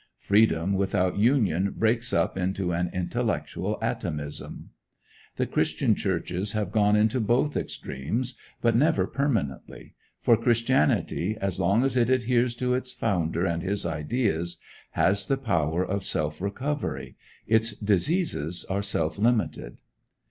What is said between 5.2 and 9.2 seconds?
The Christian churches have gone into both extremes, but never